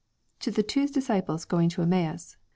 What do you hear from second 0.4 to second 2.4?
the two disciples going to Emmaus.